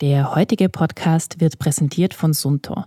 [0.00, 2.82] Der heutige Podcast wird präsentiert von Sunto,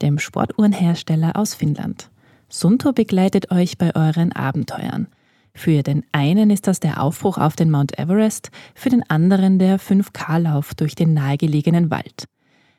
[0.00, 2.08] dem Sportuhrenhersteller aus Finnland.
[2.48, 5.08] Sunto begleitet euch bei euren Abenteuern.
[5.54, 9.80] Für den einen ist das der Aufbruch auf den Mount Everest, für den anderen der
[9.80, 12.26] 5K-Lauf durch den nahegelegenen Wald.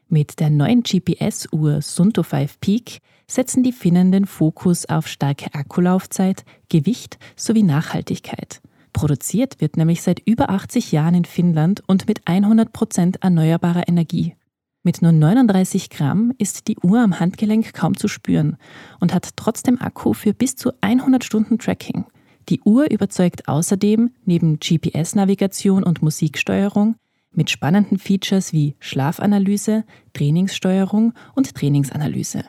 [0.07, 6.45] Mit der neuen GPS-Uhr Sunto 5 Peak setzen die Finnen den Fokus auf starke Akkulaufzeit,
[6.69, 8.61] Gewicht sowie Nachhaltigkeit.
[8.93, 14.35] Produziert wird nämlich seit über 80 Jahren in Finnland und mit 100 Prozent erneuerbarer Energie.
[14.83, 18.57] Mit nur 39 Gramm ist die Uhr am Handgelenk kaum zu spüren
[18.99, 22.05] und hat trotzdem Akku für bis zu 100 Stunden Tracking.
[22.49, 26.95] Die Uhr überzeugt außerdem neben GPS-Navigation und Musiksteuerung
[27.31, 32.43] mit spannenden Features wie Schlafanalyse, Trainingssteuerung und Trainingsanalyse.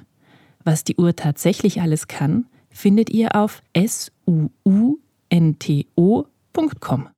[0.64, 4.98] Was die Uhr tatsächlich alles kann, findet ihr auf suunto
[6.54, 7.08] www.bergwelten.com.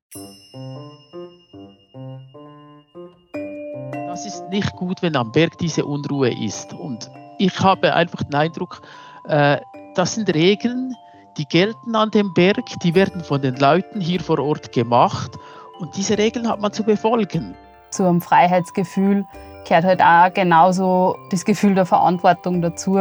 [4.09, 6.73] Das ist nicht gut, wenn am Berg diese Unruhe ist.
[6.73, 8.81] Und ich habe einfach den Eindruck,
[9.29, 9.59] äh,
[9.95, 10.95] das sind Regeln,
[11.37, 15.33] die gelten an dem Berg, die werden von den Leuten hier vor Ort gemacht
[15.79, 17.55] und diese Regeln hat man zu befolgen.
[17.91, 19.27] Zu einem Freiheitsgefühl
[19.69, 22.97] gehört halt auch genauso das Gefühl der Verantwortung dazu.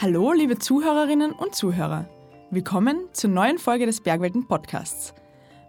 [0.00, 2.04] Hallo, liebe Zuhörerinnen und Zuhörer.
[2.50, 5.14] Willkommen zur neuen Folge des Bergwelten Podcasts.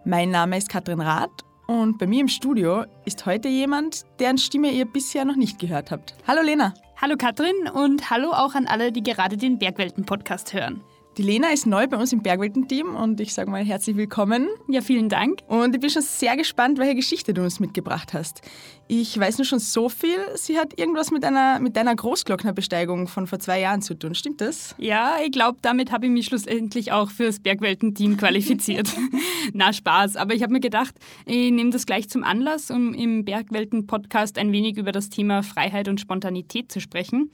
[0.08, 4.70] Mein Name ist Katrin Rath und bei mir im Studio ist heute jemand, deren Stimme
[4.70, 6.14] ihr bisher noch nicht gehört habt.
[6.28, 6.74] Hallo Lena.
[7.02, 10.80] Hallo Katrin und hallo auch an alle, die gerade den Bergwelten Podcast hören.
[11.18, 14.48] Die Lena ist neu bei uns im Bergwelten-Team und ich sage mal herzlich willkommen.
[14.68, 15.40] Ja, vielen Dank.
[15.48, 18.42] Und ich bin schon sehr gespannt, welche Geschichte du uns mitgebracht hast.
[18.86, 23.26] Ich weiß nur schon so viel, sie hat irgendwas mit, einer, mit deiner Großglocknerbesteigung von
[23.26, 24.14] vor zwei Jahren zu tun.
[24.14, 24.74] Stimmt das?
[24.76, 28.90] Ja, ich glaube, damit habe ich mich schlussendlich auch fürs Bergwelten-Team qualifiziert.
[29.54, 30.16] Na, Spaß.
[30.16, 34.52] Aber ich habe mir gedacht, ich nehme das gleich zum Anlass, um im Bergwelten-Podcast ein
[34.52, 37.30] wenig über das Thema Freiheit und Spontanität zu sprechen.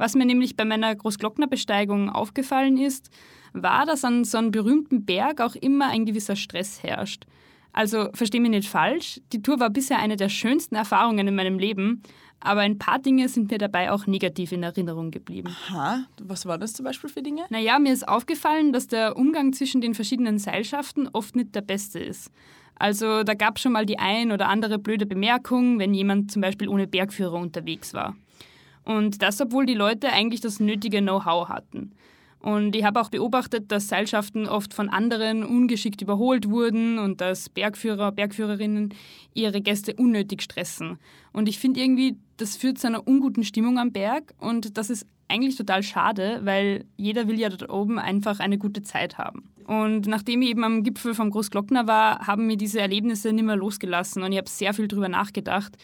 [0.00, 3.10] Was mir nämlich bei meiner Großglocknerbesteigung aufgefallen ist,
[3.52, 7.26] war, dass an so einem berühmten Berg auch immer ein gewisser Stress herrscht.
[7.74, 11.58] Also verstehe mich nicht falsch, die Tour war bisher eine der schönsten Erfahrungen in meinem
[11.58, 12.02] Leben,
[12.40, 15.54] aber ein paar Dinge sind mir dabei auch negativ in Erinnerung geblieben.
[15.68, 17.42] Aha, was war das zum Beispiel für Dinge?
[17.50, 21.98] Naja, mir ist aufgefallen, dass der Umgang zwischen den verschiedenen Seilschaften oft nicht der beste
[21.98, 22.30] ist.
[22.74, 26.40] Also da gab es schon mal die ein oder andere blöde Bemerkung, wenn jemand zum
[26.40, 28.16] Beispiel ohne Bergführer unterwegs war.
[28.90, 31.92] Und das, obwohl die Leute eigentlich das nötige Know-how hatten.
[32.40, 37.48] Und ich habe auch beobachtet, dass Seilschaften oft von anderen ungeschickt überholt wurden und dass
[37.50, 38.92] Bergführer, Bergführerinnen
[39.32, 40.98] ihre Gäste unnötig stressen.
[41.32, 45.06] Und ich finde irgendwie, das führt zu einer unguten Stimmung am Berg und das ist
[45.28, 49.50] eigentlich total schade, weil jeder will ja dort oben einfach eine gute Zeit haben.
[49.66, 53.54] Und nachdem ich eben am Gipfel vom Großglockner war, haben mir diese Erlebnisse nicht mehr
[53.54, 55.76] losgelassen und ich habe sehr viel drüber nachgedacht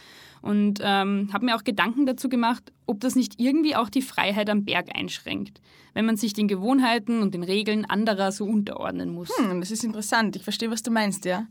[0.47, 4.49] und ähm, habe mir auch Gedanken dazu gemacht, ob das nicht irgendwie auch die Freiheit
[4.49, 5.61] am Berg einschränkt,
[5.93, 9.29] wenn man sich den Gewohnheiten und den Regeln anderer so unterordnen muss.
[9.37, 10.37] Hm, das ist interessant.
[10.37, 11.47] Ich verstehe, was du meinst, ja.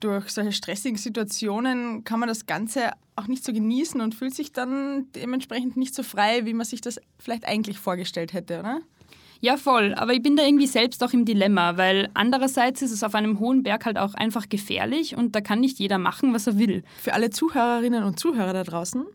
[0.00, 4.52] Durch solche stressigen Situationen kann man das Ganze auch nicht so genießen und fühlt sich
[4.52, 8.80] dann dementsprechend nicht so frei, wie man sich das vielleicht eigentlich vorgestellt hätte, oder?
[9.42, 9.94] Ja, voll.
[9.94, 13.40] Aber ich bin da irgendwie selbst auch im Dilemma, weil andererseits ist es auf einem
[13.40, 16.84] hohen Berg halt auch einfach gefährlich und da kann nicht jeder machen, was er will.
[17.00, 19.06] Für alle Zuhörerinnen und Zuhörer da draußen,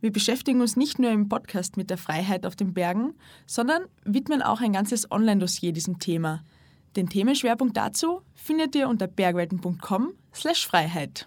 [0.00, 3.14] wir beschäftigen uns nicht nur im Podcast mit der Freiheit auf den Bergen,
[3.46, 6.44] sondern widmen auch ein ganzes Online-Dossier diesem Thema.
[6.94, 11.26] Den Themenschwerpunkt dazu findet ihr unter bergwelten.com/freiheit.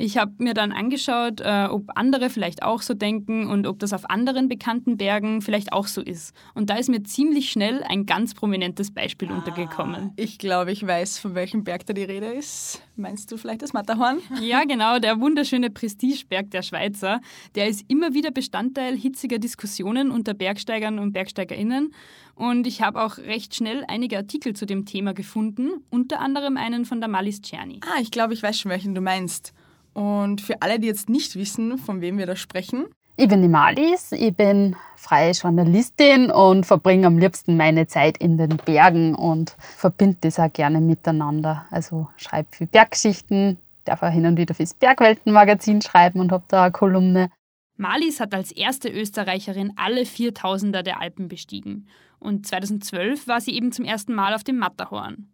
[0.00, 3.92] Ich habe mir dann angeschaut, äh, ob andere vielleicht auch so denken und ob das
[3.92, 6.34] auf anderen bekannten Bergen vielleicht auch so ist.
[6.54, 10.12] Und da ist mir ziemlich schnell ein ganz prominentes Beispiel ah, untergekommen.
[10.16, 12.82] Ich glaube, ich weiß, von welchem Berg da die Rede ist.
[12.96, 14.20] Meinst du vielleicht das Matterhorn?
[14.40, 17.20] Ja, genau, der wunderschöne Prestigeberg der Schweizer.
[17.54, 21.92] Der ist immer wieder Bestandteil hitziger Diskussionen unter Bergsteigern und Bergsteigerinnen.
[22.34, 26.86] Und ich habe auch recht schnell einige Artikel zu dem Thema gefunden, unter anderem einen
[26.86, 27.80] von der Malis Czerny.
[27.82, 29.52] Ah, ich glaube, ich weiß schon, welchen du meinst.
[29.92, 32.86] Und für alle, die jetzt nicht wissen, von wem wir da sprechen.
[33.16, 38.38] Ich bin die Malis, ich bin freie Journalistin und verbringe am liebsten meine Zeit in
[38.38, 41.66] den Bergen und verbinde das auch gerne miteinander.
[41.70, 46.62] Also schreibe viel Berggeschichten, darf auch hin und wieder fürs Bergweltenmagazin schreiben und habe da
[46.62, 47.30] eine Kolumne.
[47.76, 51.88] Malis hat als erste Österreicherin alle 4000er der Alpen bestiegen.
[52.20, 55.28] Und 2012 war sie eben zum ersten Mal auf dem Matterhorn.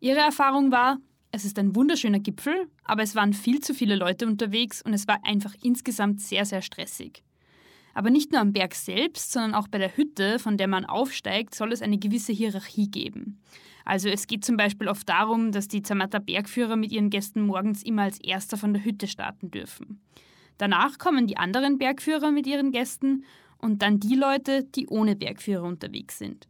[0.00, 0.98] Ihre Erfahrung war,
[1.32, 5.08] es ist ein wunderschöner Gipfel, aber es waren viel zu viele Leute unterwegs und es
[5.08, 7.24] war einfach insgesamt sehr, sehr stressig.
[7.94, 11.54] Aber nicht nur am Berg selbst, sondern auch bei der Hütte, von der man aufsteigt,
[11.54, 13.40] soll es eine gewisse Hierarchie geben.
[13.84, 17.82] Also es geht zum Beispiel oft darum, dass die Zermatter Bergführer mit ihren Gästen morgens
[17.82, 20.00] immer als erster von der Hütte starten dürfen.
[20.58, 23.24] Danach kommen die anderen Bergführer mit ihren Gästen
[23.58, 26.46] und dann die Leute, die ohne Bergführer unterwegs sind.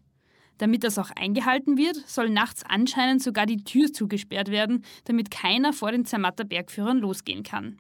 [0.63, 5.73] Damit das auch eingehalten wird, soll nachts anscheinend sogar die Tür zugesperrt werden, damit keiner
[5.73, 7.79] vor den Zermatter Bergführern losgehen kann.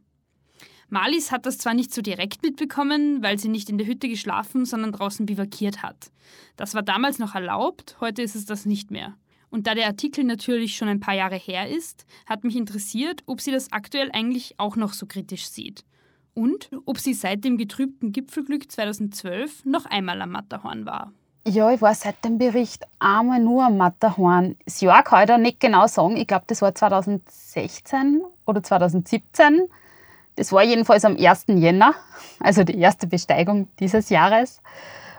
[0.88, 4.64] Marlies hat das zwar nicht so direkt mitbekommen, weil sie nicht in der Hütte geschlafen,
[4.64, 6.10] sondern draußen bivakiert hat.
[6.56, 9.16] Das war damals noch erlaubt, heute ist es das nicht mehr.
[9.48, 13.40] Und da der Artikel natürlich schon ein paar Jahre her ist, hat mich interessiert, ob
[13.40, 15.84] sie das aktuell eigentlich auch noch so kritisch sieht.
[16.34, 21.12] Und ob sie seit dem getrübten Gipfelglück 2012 noch einmal am Matterhorn war.
[21.44, 24.56] Ja, ich war seit dem Bericht einmal nur am Matterhorn.
[24.64, 26.16] Das Jahr kann ich da nicht genau sagen.
[26.16, 29.68] Ich glaube, das war 2016 oder 2017.
[30.36, 31.46] Das war jedenfalls am 1.
[31.48, 31.94] Jänner,
[32.40, 34.62] also die erste Besteigung dieses Jahres.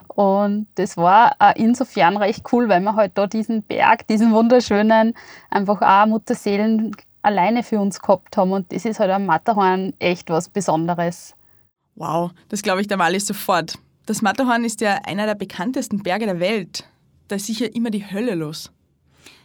[0.07, 5.15] Und das war insofern recht cool, weil wir halt da diesen Berg, diesen wunderschönen,
[5.49, 8.53] einfach auch Mutterseelen alleine für uns gehabt haben.
[8.53, 11.35] Und das ist halt am Matterhorn echt was Besonderes.
[11.95, 13.77] Wow, das glaube ich der Mali sofort.
[14.05, 16.85] Das Matterhorn ist ja einer der bekanntesten Berge der Welt.
[17.29, 18.69] Da ist sicher immer die Hölle los.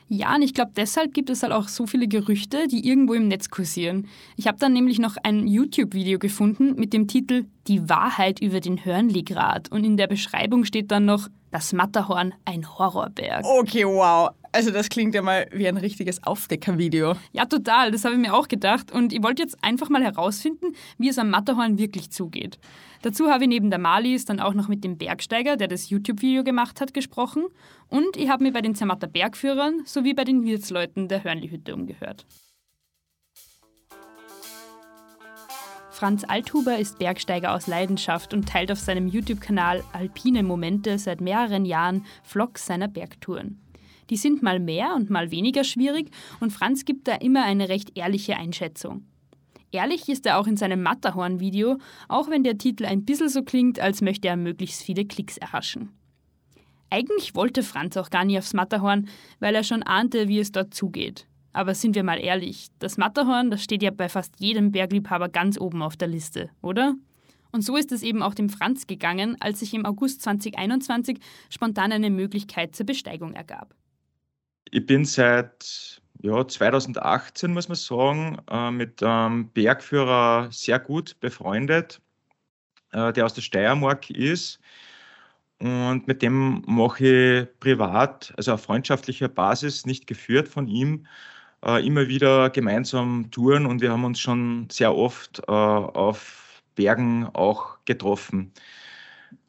[0.09, 3.29] Ja, und ich glaube, deshalb gibt es halt auch so viele Gerüchte, die irgendwo im
[3.29, 4.09] Netz kursieren.
[4.37, 8.85] Ich habe dann nämlich noch ein YouTube-Video gefunden mit dem Titel Die Wahrheit über den
[8.85, 9.71] Hörnligrad.
[9.71, 13.45] Und in der Beschreibung steht dann noch das Matterhorn, ein Horrorberg.
[13.45, 14.31] Okay, wow.
[14.51, 17.15] Also das klingt ja mal wie ein richtiges Aufdeckervideo.
[17.33, 17.91] Ja, total.
[17.91, 18.91] Das habe ich mir auch gedacht.
[18.91, 22.59] Und ich wollte jetzt einfach mal herausfinden, wie es am Matterhorn wirklich zugeht.
[23.03, 26.43] Dazu habe ich neben der Malis dann auch noch mit dem Bergsteiger, der das YouTube-Video
[26.43, 27.45] gemacht hat, gesprochen.
[27.89, 32.27] Und ich habe mir bei den Zermatter Bergführern sowie bei den Wirtsleuten der Hörnli-Hütte umgehört.
[35.91, 41.65] Franz Althuber ist Bergsteiger aus Leidenschaft und teilt auf seinem YouTube-Kanal Alpine Momente seit mehreren
[41.65, 43.61] Jahren Vlogs seiner Bergtouren.
[44.09, 47.99] Die sind mal mehr und mal weniger schwierig und Franz gibt da immer eine recht
[47.99, 49.07] ehrliche Einschätzung.
[49.71, 51.79] Ehrlich ist er auch in seinem Matterhorn-Video,
[52.09, 55.91] auch wenn der Titel ein bisschen so klingt, als möchte er möglichst viele Klicks erhaschen.
[56.91, 59.09] Eigentlich wollte Franz auch gar nie aufs Matterhorn,
[59.41, 61.27] weil er schon ahnte, wie es dort zugeht.
[61.53, 65.61] Aber sind wir mal ehrlich, das Matterhorn, das steht ja bei fast jedem Bergliebhaber ganz
[65.61, 66.95] oben auf der Liste, oder?
[67.53, 71.19] Und so ist es eben auch dem Franz gegangen, als sich im August 2021
[71.51, 73.75] spontan eine Möglichkeit zur Besteigung ergab.
[74.71, 82.01] Ich bin seit ja, 2018, muss man sagen, äh, mit einem Bergführer sehr gut befreundet,
[82.93, 84.61] äh, der aus der Steiermark ist.
[85.61, 91.07] Und mit dem mache ich privat, also auf freundschaftlicher Basis, nicht geführt von ihm,
[91.65, 97.79] äh, immer wieder gemeinsam Touren und wir haben uns schon sehr oft auf Bergen auch
[97.87, 98.53] getroffen.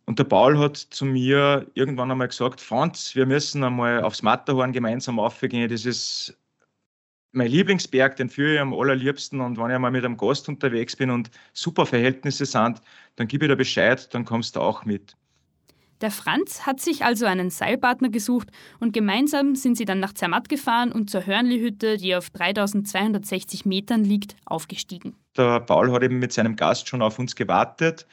[0.09, 4.73] Und der Paul hat zu mir irgendwann einmal gesagt, Franz, wir müssen einmal aufs Matterhorn
[4.73, 5.69] gemeinsam aufgehen.
[5.69, 6.35] Das ist
[7.31, 9.41] mein Lieblingsberg, den führe ich am allerliebsten.
[9.41, 12.81] Und wenn ich einmal mit einem Gast unterwegs bin und super Verhältnisse sind,
[13.15, 15.15] dann gebe ich dir Bescheid, dann kommst du auch mit.
[16.01, 18.49] Der Franz hat sich also einen Seilpartner gesucht
[18.79, 24.05] und gemeinsam sind sie dann nach Zermatt gefahren und zur Hörnli-Hütte, die auf 3260 Metern
[24.05, 25.17] liegt, aufgestiegen.
[25.35, 28.07] Der Paul hat eben mit seinem Gast schon auf uns gewartet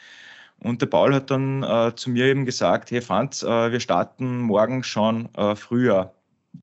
[0.59, 4.41] und der Paul hat dann äh, zu mir eben gesagt, hey Franz, äh, wir starten
[4.41, 6.16] morgen schon äh, früher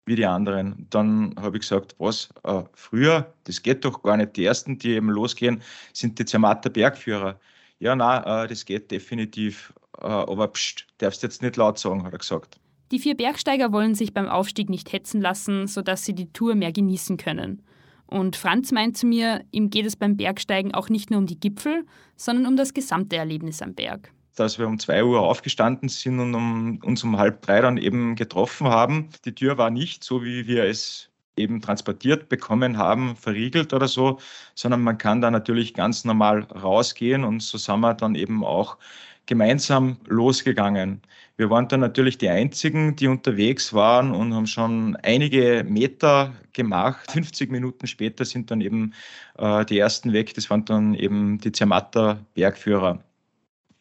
[0.06, 0.88] wie die anderen.
[0.90, 3.34] Dann habe ich gesagt, was, äh, früher?
[3.46, 4.36] Das geht doch gar nicht.
[4.38, 5.62] Die ersten, die eben losgehen,
[5.94, 7.40] sind die Zermatter Bergführer.
[7.80, 9.74] Ja, nein, äh, das geht definitiv.
[10.02, 12.60] Äh, aber pst, darfst jetzt nicht laut sagen, hat er gesagt.
[12.92, 16.72] Die vier Bergsteiger wollen sich beim Aufstieg nicht hetzen lassen, sodass sie die Tour mehr
[16.72, 17.64] genießen können.
[18.06, 21.40] Und Franz meint zu mir, ihm geht es beim Bergsteigen auch nicht nur um die
[21.40, 21.86] Gipfel,
[22.16, 24.12] sondern um das gesamte Erlebnis am Berg.
[24.36, 28.16] Dass wir um zwei Uhr aufgestanden sind und um, uns um halb drei dann eben
[28.16, 29.10] getroffen haben.
[29.26, 34.20] Die Tür war nicht so, wie wir es eben transportiert bekommen haben, verriegelt oder so,
[34.56, 38.78] sondern man kann da natürlich ganz normal rausgehen und so sind wir dann eben auch
[39.26, 41.02] gemeinsam losgegangen.
[41.38, 47.12] Wir waren dann natürlich die Einzigen, die unterwegs waren und haben schon einige Meter gemacht.
[47.12, 48.94] 50 Minuten später sind dann eben
[49.38, 50.34] äh, die ersten weg.
[50.36, 53.04] Das waren dann eben die Zermatter Bergführer.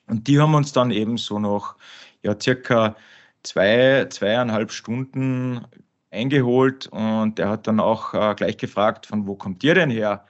[0.08, 1.76] Und die haben uns dann eben so noch
[2.22, 2.96] ja, circa
[3.42, 5.64] zwei, zweieinhalb Stunden
[6.10, 10.24] eingeholt und der hat dann auch äh, gleich gefragt, von wo kommt ihr denn her?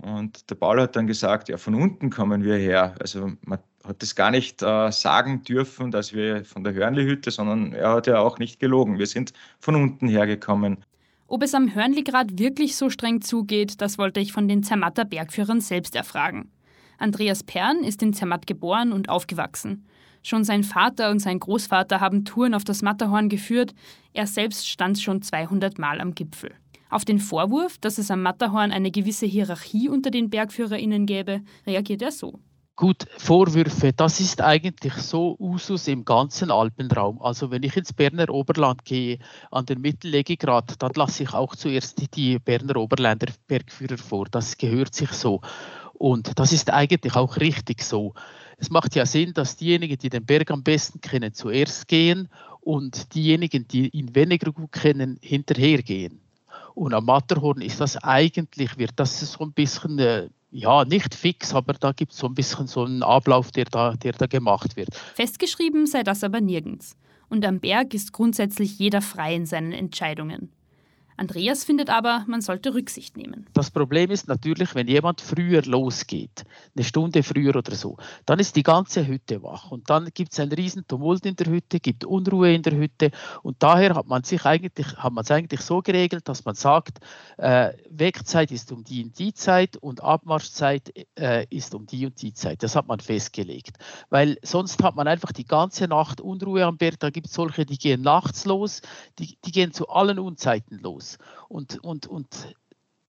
[0.00, 2.94] Und der Paul hat dann gesagt, ja, von unten kommen wir her.
[3.00, 7.72] Also man hat das gar nicht äh, sagen dürfen, dass wir von der Hörnli-Hütte, sondern
[7.72, 8.98] er hat ja auch nicht gelogen.
[8.98, 10.84] Wir sind von unten hergekommen.
[11.26, 15.60] Ob es am Hörnligrad wirklich so streng zugeht, das wollte ich von den Zermatter Bergführern
[15.60, 16.50] selbst erfragen.
[16.98, 19.86] Andreas Pern ist in Zermatt geboren und aufgewachsen.
[20.22, 23.74] Schon sein Vater und sein Großvater haben Touren auf das Matterhorn geführt.
[24.12, 26.52] Er selbst stand schon 200 Mal am Gipfel.
[26.90, 32.02] Auf den Vorwurf, dass es am Matterhorn eine gewisse Hierarchie unter den BergführerInnen gäbe, reagiert
[32.02, 32.40] er so.
[32.78, 37.20] Gut, Vorwürfe, das ist eigentlich so Usus im ganzen Alpenraum.
[37.20, 39.18] Also wenn ich ins Berner Oberland gehe,
[39.50, 44.26] an den Mittellegegrad, dann lasse ich auch zuerst die Berner Oberländer Bergführer vor.
[44.30, 45.40] Das gehört sich so.
[45.98, 48.14] Und das ist eigentlich auch richtig so.
[48.56, 52.28] Es macht ja Sinn, dass diejenigen, die den Berg am besten kennen, zuerst gehen
[52.60, 56.20] und diejenigen, die ihn weniger gut kennen, hinterhergehen.
[56.74, 61.52] Und am Matterhorn ist das eigentlich, wird das so ein bisschen äh, ja, nicht fix,
[61.52, 64.76] aber da gibt es so ein bisschen so einen Ablauf, der da, der da gemacht
[64.76, 64.94] wird.
[65.14, 66.96] Festgeschrieben sei das aber nirgends.
[67.28, 70.50] Und am Berg ist grundsätzlich jeder frei in seinen Entscheidungen.
[71.18, 73.46] Andreas findet aber, man sollte Rücksicht nehmen.
[73.52, 76.44] Das Problem ist natürlich, wenn jemand früher losgeht,
[76.76, 80.38] eine Stunde früher oder so, dann ist die ganze Hütte wach und dann gibt es
[80.38, 83.10] einen riesen Tumult in der Hütte, gibt Unruhe in der Hütte
[83.42, 86.98] und daher hat man sich eigentlich, hat man es eigentlich so geregelt, dass man sagt,
[87.36, 92.22] äh, Wegzeit ist um die und die Zeit und Abmarschzeit äh, ist um die und
[92.22, 92.62] die Zeit.
[92.62, 93.76] Das hat man festgelegt,
[94.08, 97.00] weil sonst hat man einfach die ganze Nacht Unruhe am Berg.
[97.00, 98.82] Da gibt es solche, die gehen nachts los,
[99.18, 101.07] die, die gehen zu allen Unzeiten los.
[101.48, 102.54] Und, und, und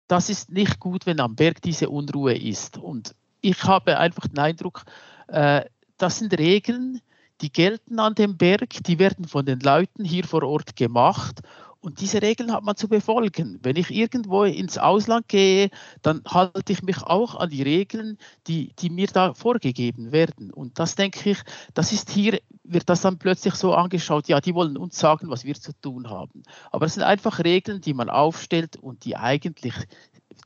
[0.07, 2.77] das ist nicht gut, wenn am Berg diese Unruhe ist.
[2.77, 4.83] Und ich habe einfach den Eindruck,
[5.27, 5.65] äh,
[5.97, 7.01] das sind Regeln,
[7.41, 11.41] die gelten an dem Berg, die werden von den Leuten hier vor Ort gemacht
[11.81, 13.59] und diese Regeln hat man zu befolgen.
[13.63, 15.69] Wenn ich irgendwo ins Ausland gehe,
[16.01, 18.17] dann halte ich mich auch an die Regeln,
[18.47, 20.51] die, die mir da vorgegeben werden.
[20.51, 21.37] Und das denke ich,
[21.73, 25.45] das ist hier, wird das dann plötzlich so angeschaut, ja, die wollen uns sagen, was
[25.45, 26.43] wir zu tun haben.
[26.71, 29.73] Aber es sind einfach Regeln, die man aufstellt und die eigentlich,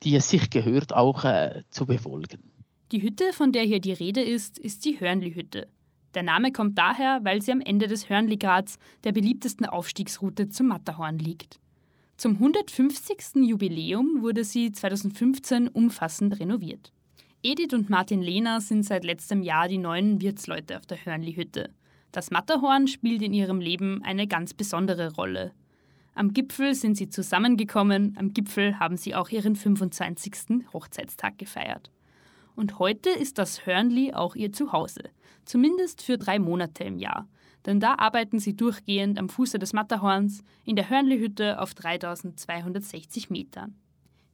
[0.03, 2.51] die es sich gehört, auch äh, zu befolgen.
[2.91, 5.67] Die Hütte, von der hier die Rede ist, ist die Hörnli-Hütte.
[6.13, 11.17] Der Name kommt daher, weil sie am Ende des Hörnligrats, der beliebtesten Aufstiegsroute zum Matterhorn,
[11.17, 11.59] liegt.
[12.17, 13.43] Zum 150.
[13.47, 16.93] Jubiläum wurde sie 2015 umfassend renoviert.
[17.41, 21.71] Edith und Martin Lehner sind seit letztem Jahr die neuen Wirtsleute auf der Hörnli-Hütte.
[22.11, 25.51] Das Matterhorn spielt in ihrem Leben eine ganz besondere Rolle.
[26.15, 30.67] Am Gipfel sind sie zusammengekommen, am Gipfel haben sie auch ihren 25.
[30.71, 31.89] Hochzeitstag gefeiert.
[32.55, 35.03] Und heute ist das Hörnli auch ihr Zuhause,
[35.45, 37.27] zumindest für drei Monate im Jahr.
[37.65, 43.75] Denn da arbeiten sie durchgehend am Fuße des Matterhorns in der Hörnli-Hütte auf 3260 Metern.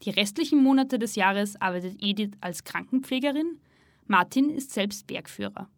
[0.04, 3.60] Die restlichen Monate des Jahres arbeitet Edith als Krankenpflegerin.
[4.08, 5.70] Martin ist selbst Bergführer.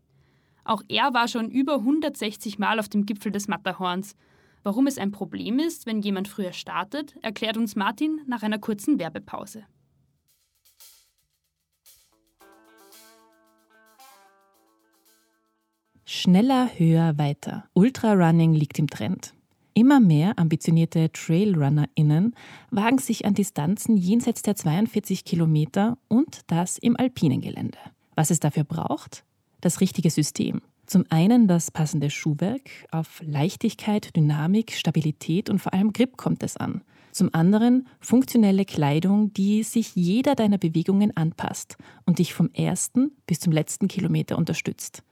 [0.64, 4.16] Auch er war schon über 160 Mal auf dem Gipfel des Matterhorns.
[4.64, 9.00] Warum es ein Problem ist, wenn jemand früher startet, erklärt uns Martin nach einer kurzen
[9.00, 9.66] Werbepause.
[16.14, 17.64] Schneller, höher, weiter.
[17.74, 19.34] Ultrarunning liegt im Trend.
[19.74, 22.36] Immer mehr ambitionierte TrailrunnerInnen
[22.70, 27.78] wagen sich an Distanzen jenseits der 42 Kilometer und das im alpinen Gelände.
[28.14, 29.24] Was es dafür braucht?
[29.62, 30.62] Das richtige System.
[30.86, 36.58] Zum einen das passende Schuhwerk, auf Leichtigkeit, Dynamik, Stabilität und vor allem Grip kommt es
[36.58, 36.82] an.
[37.14, 43.40] Zum anderen funktionelle Kleidung, die sich jeder deiner Bewegungen anpasst und dich vom ersten bis
[43.40, 45.04] zum letzten Kilometer unterstützt.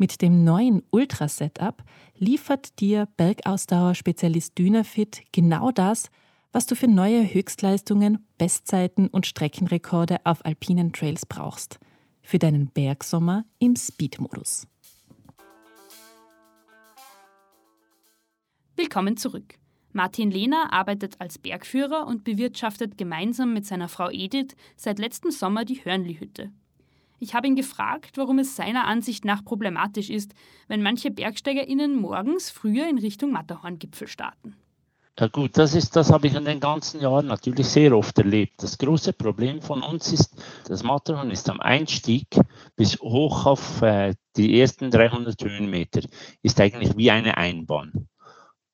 [0.00, 1.82] Mit dem neuen Ultra-Setup
[2.16, 6.08] liefert dir Bergausdauerspezialist Dynafit genau das,
[6.52, 11.80] was du für neue Höchstleistungen, Bestzeiten und Streckenrekorde auf alpinen Trails brauchst.
[12.22, 14.68] Für deinen Bergsommer im Speed-Modus.
[18.76, 19.54] Willkommen zurück.
[19.92, 25.64] Martin Lehner arbeitet als Bergführer und bewirtschaftet gemeinsam mit seiner Frau Edith seit letztem Sommer
[25.64, 26.52] die Hörnli-Hütte.
[27.20, 30.34] Ich habe ihn gefragt, warum es seiner Ansicht nach problematisch ist,
[30.68, 34.54] wenn manche BergsteigerInnen morgens früher in Richtung Matterhorngipfel starten.
[35.18, 38.62] Ja gut, das ist, das habe ich in den ganzen Jahren natürlich sehr oft erlebt.
[38.62, 40.32] Das große Problem von uns ist,
[40.68, 42.28] das Matterhorn ist am Einstieg
[42.76, 46.02] bis hoch auf äh, die ersten 300 Höhenmeter,
[46.42, 48.08] ist eigentlich wie eine Einbahn.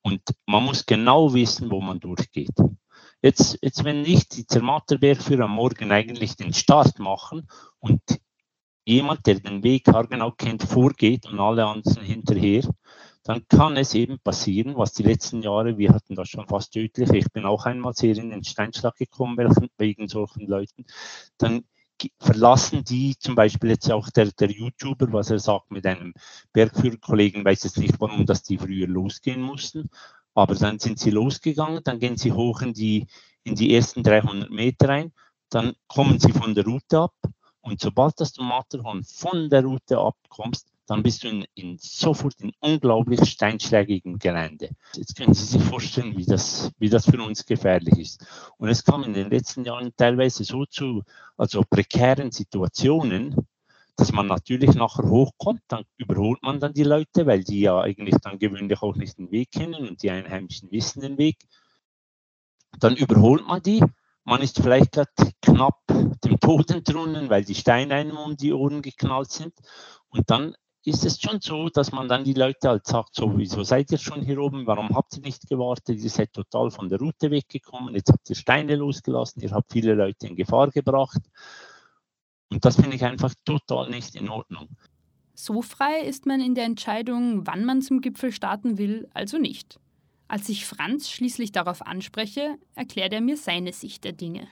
[0.02, 2.52] Und man muss genau wissen, wo man durchgeht.
[3.22, 7.48] Jetzt, jetzt wenn ich die Zermatterbergführer am Morgen eigentlich den Start machen
[7.78, 8.02] und
[8.84, 12.62] jemand, der den Weg haargenau kennt, vorgeht und alle anderen hinterher,
[13.22, 17.10] dann kann es eben passieren, was die letzten Jahre, wir hatten das schon fast tödlich,
[17.10, 19.38] ich bin auch einmal sehr in den Steinschlag gekommen
[19.78, 20.84] wegen solchen Leuten,
[21.38, 21.64] dann
[22.20, 26.12] verlassen die zum Beispiel jetzt auch der, der YouTuber, was er sagt mit einem
[26.52, 29.88] Bergführerkollegen, weiß jetzt nicht, warum, dass die früher losgehen mussten,
[30.34, 33.06] aber dann sind sie losgegangen, dann gehen sie hoch in die,
[33.44, 35.12] in die ersten 300 Meter rein,
[35.48, 37.14] dann kommen sie von der Route ab
[37.64, 42.38] und sobald das du Matterhorn von der Route abkommst, dann bist du in, in, sofort
[42.42, 44.68] in unglaublich steinschlägigem Gelände.
[44.94, 48.26] Jetzt können Sie sich vorstellen, wie das, wie das für uns gefährlich ist.
[48.58, 51.04] Und es kam in den letzten Jahren teilweise so zu
[51.38, 53.34] also prekären Situationen,
[53.96, 58.16] dass man natürlich nachher hochkommt, dann überholt man dann die Leute, weil die ja eigentlich
[58.16, 61.38] dann gewöhnlich auch nicht den Weg kennen und die Einheimischen wissen den Weg.
[62.78, 63.82] Dann überholt man die.
[64.24, 65.10] Man ist vielleicht gerade
[65.42, 65.80] knapp
[66.24, 69.52] dem Tod entronnen, weil die Steine einem um die Ohren geknallt sind.
[70.08, 70.54] Und dann
[70.84, 73.98] ist es schon so, dass man dann die Leute halt sagt, so, wieso seid ihr
[73.98, 77.94] schon hier oben, warum habt ihr nicht gewartet, ihr seid total von der Route weggekommen,
[77.94, 81.22] jetzt habt ihr Steine losgelassen, ihr habt viele Leute in Gefahr gebracht.
[82.50, 84.68] Und das finde ich einfach total nicht in Ordnung.
[85.34, 89.80] So frei ist man in der Entscheidung, wann man zum Gipfel starten will, also nicht.
[90.28, 94.48] Als ich Franz schließlich darauf anspreche, erklärt er mir seine Sicht der Dinge.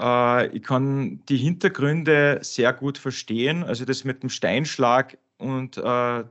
[0.00, 3.64] Äh, ich kann die Hintergründe sehr gut verstehen.
[3.64, 6.24] Also das mit dem Steinschlag und äh,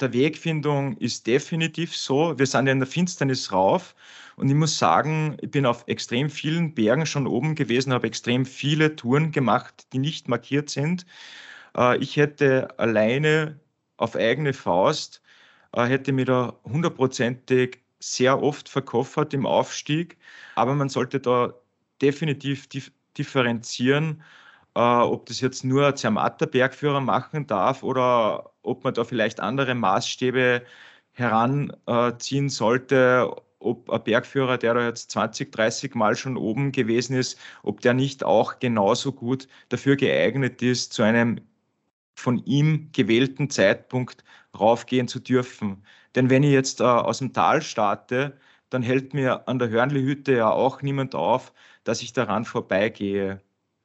[0.00, 2.38] der Wegfindung ist definitiv so.
[2.38, 3.94] Wir sind ja in der Finsternis rauf
[4.36, 8.46] und ich muss sagen, ich bin auf extrem vielen Bergen schon oben gewesen, habe extrem
[8.46, 11.04] viele Touren gemacht, die nicht markiert sind.
[11.76, 13.60] Äh, ich hätte alleine
[13.96, 15.20] auf eigene Faust,
[15.72, 20.18] äh, hätte mir da hundertprozentig sehr oft verkoffert im Aufstieg,
[20.54, 21.54] aber man sollte da
[22.00, 22.68] definitiv
[23.16, 24.22] differenzieren
[24.78, 29.74] äh, ob das jetzt nur ein Zermatter-Bergführer machen darf oder ob man da vielleicht andere
[29.74, 30.62] Maßstäbe
[31.12, 37.38] heranziehen sollte, ob ein Bergführer, der da jetzt 20, 30 Mal schon oben gewesen ist,
[37.64, 41.40] ob der nicht auch genauso gut dafür geeignet ist, zu einem
[42.18, 44.24] von ihm gewählten Zeitpunkt
[44.58, 45.84] raufgehen zu dürfen.
[46.14, 48.36] Denn wenn ich jetzt äh, aus dem Tal starte,
[48.70, 51.52] dann hält mir an der Hörnli-Hütte ja auch niemand auf,
[51.84, 53.40] dass ich daran vorbeigehe.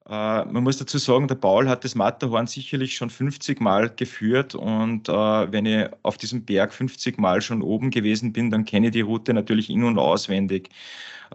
[0.08, 4.56] Äh, man muss dazu sagen, der Paul hat das Matterhorn sicherlich schon 50 Mal geführt
[4.56, 5.14] und äh,
[5.52, 9.02] wenn ich auf diesem Berg 50 Mal schon oben gewesen bin, dann kenne ich die
[9.02, 10.70] Route natürlich in- und auswendig.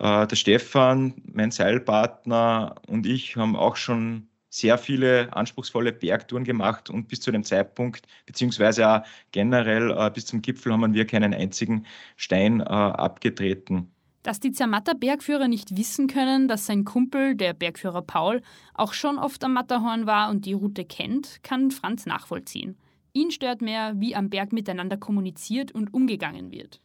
[0.00, 4.28] Äh, der Stefan, mein Seilpartner und ich haben auch schon
[4.58, 10.26] sehr viele anspruchsvolle Bergtouren gemacht und bis zu dem Zeitpunkt, beziehungsweise auch generell äh, bis
[10.26, 13.90] zum Gipfel haben wir keinen einzigen Stein äh, abgetreten.
[14.22, 18.42] Dass die Zermatter Bergführer nicht wissen können, dass sein Kumpel, der Bergführer Paul,
[18.74, 22.76] auch schon oft am Matterhorn war und die Route kennt, kann Franz nachvollziehen.
[23.12, 26.80] Ihn stört mehr, wie am Berg miteinander kommuniziert und umgegangen wird.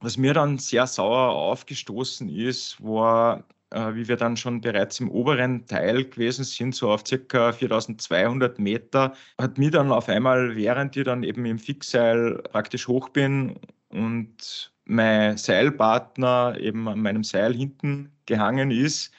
[0.00, 5.10] Was mir dann sehr sauer aufgestoßen ist, war, äh, wie wir dann schon bereits im
[5.10, 7.52] oberen Teil gewesen sind, so auf ca.
[7.52, 13.08] 4200 Meter, hat mir dann auf einmal, während ich dann eben im Fixseil praktisch hoch
[13.08, 13.58] bin
[13.88, 19.12] und mein Seilpartner eben an meinem Seil hinten gehangen ist,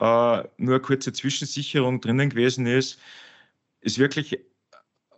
[0.00, 0.04] äh,
[0.56, 2.98] nur eine kurze Zwischensicherung drinnen gewesen ist,
[3.80, 4.32] ist wirklich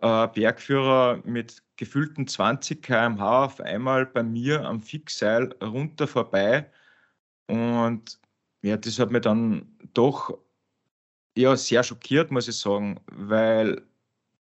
[0.01, 6.71] äh, Bergführer mit gefühlten 20 km/h auf einmal bei mir am Fixseil runter vorbei.
[7.47, 8.19] Und
[8.64, 10.38] ja, das hat mich dann doch
[11.37, 13.83] ja, sehr schockiert, muss ich sagen, weil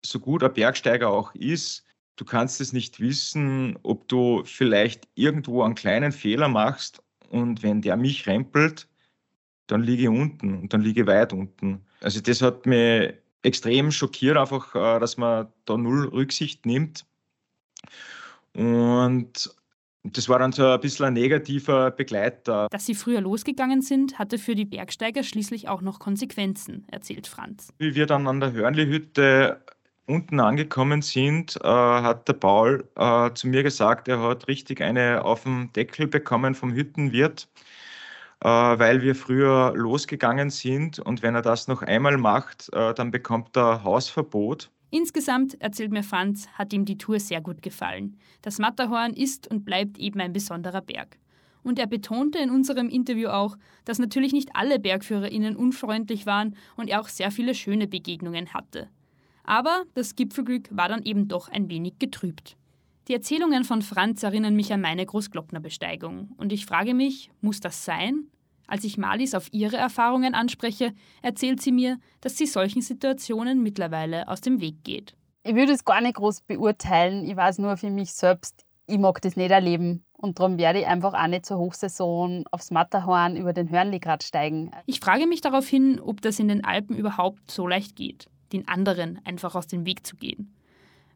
[0.04, 1.84] so gut ein Bergsteiger auch ist,
[2.16, 7.82] du kannst es nicht wissen, ob du vielleicht irgendwo einen kleinen Fehler machst und wenn
[7.82, 8.88] der mich rempelt,
[9.66, 11.84] dann liege ich unten und dann liege ich weit unten.
[12.00, 17.04] Also das hat mich extrem schockiert, einfach, äh, dass man da null Rücksicht nimmt.
[18.54, 19.52] Und
[20.04, 22.66] das war dann so ein bisschen ein negativer Begleiter.
[22.70, 27.72] Dass sie früher losgegangen sind, hatte für die Bergsteiger schließlich auch noch Konsequenzen, erzählt Franz.
[27.78, 29.62] Wie wir dann an der Hörnli-Hütte
[30.06, 35.24] unten angekommen sind, äh, hat der Paul äh, zu mir gesagt, er hat richtig eine
[35.24, 37.48] auf den Deckel bekommen vom Hüttenwirt,
[38.40, 43.56] äh, weil wir früher losgegangen sind und wenn er das noch einmal macht, dann bekommt
[43.56, 44.70] er Hausverbot.
[44.94, 48.18] Insgesamt, erzählt mir Franz, hat ihm die Tour sehr gut gefallen.
[48.42, 51.16] Das Matterhorn ist und bleibt eben ein besonderer Berg.
[51.62, 56.90] Und er betonte in unserem Interview auch, dass natürlich nicht alle BergführerInnen unfreundlich waren und
[56.90, 58.90] er auch sehr viele schöne Begegnungen hatte.
[59.44, 62.58] Aber das Gipfelglück war dann eben doch ein wenig getrübt.
[63.08, 66.34] Die Erzählungen von Franz erinnern mich an meine Großglocknerbesteigung.
[66.36, 68.26] Und ich frage mich, muss das sein?
[68.72, 74.28] Als ich Malis auf ihre Erfahrungen anspreche, erzählt sie mir, dass sie solchen Situationen mittlerweile
[74.28, 75.14] aus dem Weg geht.
[75.42, 77.28] Ich würde es gar nicht groß beurteilen.
[77.28, 80.06] Ich weiß nur für mich selbst, ich mag das nicht erleben.
[80.12, 84.70] Und darum werde ich einfach auch nicht zur Hochsaison aufs Matterhorn über den Hörnligrad steigen.
[84.86, 89.20] Ich frage mich daraufhin, ob das in den Alpen überhaupt so leicht geht den anderen
[89.24, 90.54] einfach aus dem Weg zu gehen.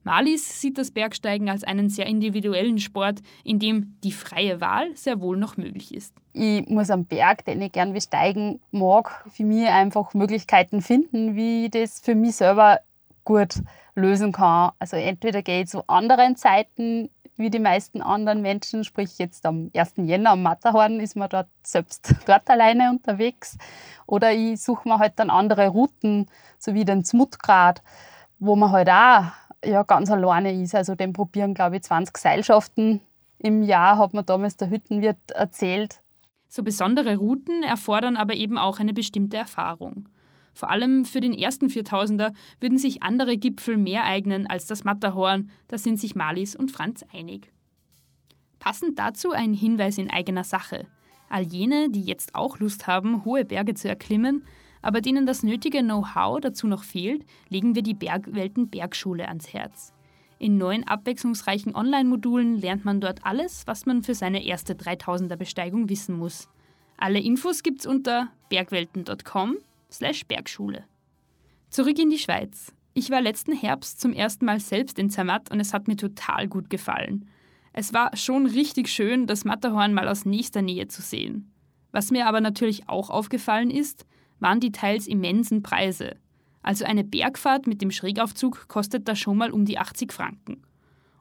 [0.06, 5.20] Marlies sieht das Bergsteigen als einen sehr individuellen Sport, in dem die freie Wahl sehr
[5.20, 6.14] wohl noch möglich ist.
[6.32, 11.64] Ich muss am Berg, den ich gern besteigen mag, für mich einfach Möglichkeiten finden, wie
[11.64, 12.78] ich das für mich selber
[13.24, 13.56] gut
[13.96, 14.70] lösen kann.
[14.78, 19.72] Also entweder gehe ich zu anderen Zeiten wie die meisten anderen Menschen, sprich jetzt am
[19.74, 19.94] 1.
[19.96, 23.58] Jänner am Matterhorn ist man dort selbst dort alleine unterwegs.
[24.06, 27.82] Oder ich suche mir halt dann andere Routen, so wie den Zmutgrad,
[28.38, 29.24] wo man halt auch
[29.66, 30.74] ja, ganz alleine ist.
[30.74, 33.00] Also den probieren, glaube ich, 20 Seilschaften
[33.38, 36.00] im Jahr, hat mir damals der Hüttenwirt erzählt.
[36.48, 40.08] So besondere Routen erfordern aber eben auch eine bestimmte Erfahrung.
[40.54, 45.50] Vor allem für den ersten 4000er würden sich andere Gipfel mehr eignen als das Matterhorn,
[45.68, 47.52] da sind sich Marlies und Franz einig.
[48.58, 50.86] Passend dazu ein Hinweis in eigener Sache.
[51.28, 54.44] All jene, die jetzt auch Lust haben, hohe Berge zu erklimmen,
[54.82, 59.92] aber denen das nötige Know-how dazu noch fehlt, legen wir die Bergwelten Bergschule ans Herz.
[60.38, 66.18] In neun abwechslungsreichen Online-Modulen lernt man dort alles, was man für seine erste 3000er-Besteigung wissen
[66.18, 66.50] muss.
[66.98, 70.84] Alle Infos gibt's unter bergwelten.com/bergschule.
[71.70, 72.74] Zurück in die Schweiz.
[72.94, 76.48] Ich war letzten Herbst zum ersten Mal selbst in Zermatt und es hat mir total
[76.48, 77.28] gut gefallen.
[77.74, 81.52] Es war schon richtig schön, das Matterhorn mal aus nächster Nähe zu sehen.
[81.92, 84.06] Was mir aber natürlich auch aufgefallen ist,
[84.40, 86.16] waren die teils immensen Preise.
[86.62, 90.62] Also eine Bergfahrt mit dem Schrägaufzug kostet da schon mal um die 80 Franken.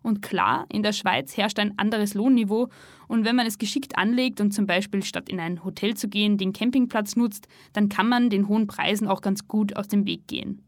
[0.02, 2.70] Und klar, in der Schweiz herrscht ein anderes Lohnniveau
[3.08, 6.38] und wenn man es geschickt anlegt und zum Beispiel statt in ein Hotel zu gehen
[6.38, 10.28] den Campingplatz nutzt, dann kann man den hohen Preisen auch ganz gut aus dem Weg
[10.28, 10.62] gehen.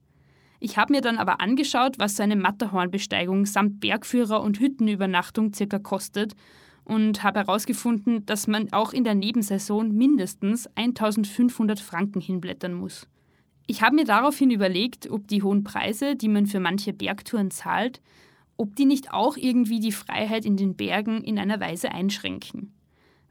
[0.60, 5.78] Ich habe mir dann aber angeschaut, was so eine Matterhornbesteigung samt Bergführer und Hüttenübernachtung circa
[5.78, 6.34] kostet
[6.88, 13.08] und habe herausgefunden, dass man auch in der Nebensaison mindestens 1500 Franken hinblättern muss.
[13.68, 18.02] Ich habe mir daraufhin überlegt, ob die hohen Preise, die man für manche Bergtouren zahlt,
[18.56, 22.74] ob die nicht auch irgendwie die Freiheit in den Bergen in einer Weise einschränken.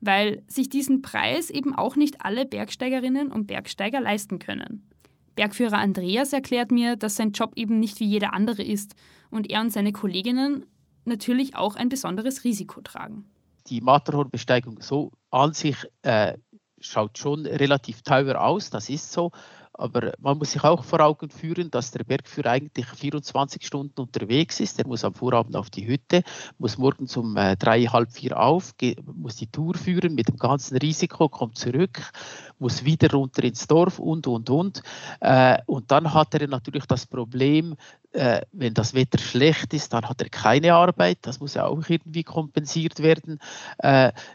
[0.03, 4.87] Weil sich diesen Preis eben auch nicht alle Bergsteigerinnen und Bergsteiger leisten können.
[5.35, 8.95] Bergführer Andreas erklärt mir, dass sein Job eben nicht wie jeder andere ist
[9.31, 10.67] und er und seine Kolleginnen
[11.07, 13.25] natürlich auch ein besonderes Risiko tragen.
[13.69, 16.35] Die Matterhornbesteigung so an sich äh,
[16.81, 19.33] schaut schon relativ teuer aus, das ist so.
[19.79, 24.59] Aber man muss sich auch vor Augen führen, dass der Bergführer eigentlich 24 Stunden unterwegs
[24.59, 24.79] ist.
[24.79, 26.23] Er muss am Vorabend auf die Hütte,
[26.59, 28.75] muss morgens um äh, drei, halb vier auf,
[29.15, 32.11] muss die Tour führen mit dem ganzen Risiko, kommt zurück,
[32.59, 34.83] muss wieder runter ins Dorf und, und, und.
[35.21, 37.77] Äh, und dann hat er natürlich das Problem,
[38.13, 41.19] äh, wenn das Wetter schlecht ist, dann hat er keine Arbeit.
[41.23, 43.39] Das muss ja auch irgendwie kompensiert werden.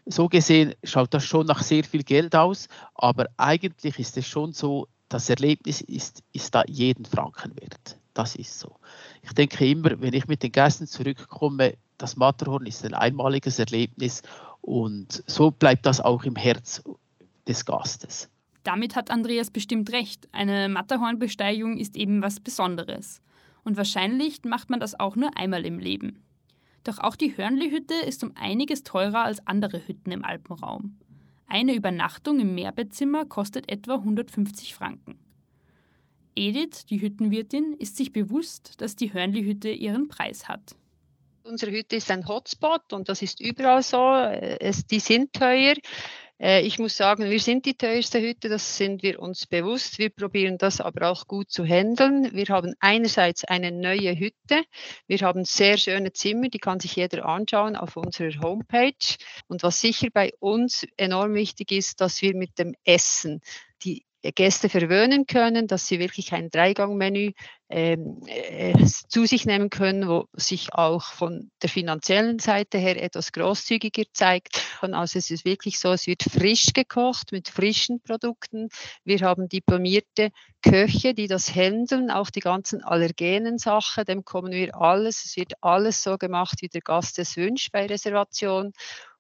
[0.06, 4.54] So gesehen schaut das schon nach sehr viel Geld aus, aber eigentlich ist es schon
[4.54, 7.98] so, das Erlebnis ist, ist da jeden Franken wert.
[8.14, 8.78] Das ist so.
[9.22, 14.22] Ich denke immer, wenn ich mit den Gästen zurückkomme, das Matterhorn ist ein einmaliges Erlebnis
[14.62, 16.82] und so bleibt das auch im Herz
[17.48, 18.30] des Gastes.
[18.64, 20.28] Damit hat Andreas bestimmt recht.
[20.32, 23.22] Eine Matterhornbesteigung ist eben was Besonderes.
[23.64, 26.24] Und wahrscheinlich macht man das auch nur einmal im Leben.
[26.84, 30.98] Doch auch die Hörnli-Hütte ist um einiges teurer als andere Hütten im Alpenraum.
[31.54, 35.20] Eine Übernachtung im Mehrbettzimmer kostet etwa 150 Franken.
[36.34, 40.78] Edith, die Hüttenwirtin, ist sich bewusst, dass die Hörnli-Hütte ihren Preis hat.
[41.44, 44.14] Unsere Hütte ist ein Hotspot und das ist überall so.
[44.14, 45.76] Es, die sind teuer.
[46.42, 50.00] Äh, ich muss sagen, wir sind die teuerste Hütte, das sind wir uns bewusst.
[50.00, 52.34] Wir probieren das aber auch gut zu handeln.
[52.34, 54.64] Wir haben einerseits eine neue Hütte.
[55.08, 59.18] Wir haben sehr schöne Zimmer, die kann sich jeder anschauen auf unserer Homepage.
[59.48, 63.42] Und was sicher bei uns enorm wichtig ist, dass wir mit dem Essen
[63.84, 67.32] die Gäste verwöhnen können, dass sie wirklich ein Dreigangmenü
[67.70, 73.32] ähm, äh, zu sich nehmen können, wo sich auch von der finanziellen Seite her etwas
[73.32, 74.62] großzügiger zeigt.
[74.82, 78.70] Also es ist wirklich so, es wird frisch gekocht mit frischen Produkten.
[79.04, 80.30] Wir haben diplomierte
[80.62, 85.26] Köche, die das handeln, auch die ganzen allergenen Sachen, dem kommen wir alles.
[85.26, 88.74] Es wird alles so gemacht, wie der Gast es wünscht bei Reservation.